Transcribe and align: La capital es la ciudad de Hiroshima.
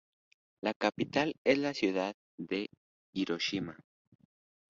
La 0.61 0.73
capital 0.73 1.35
es 1.43 1.59
la 1.59 1.75
ciudad 1.75 2.15
de 2.39 2.71
Hiroshima. 3.13 3.77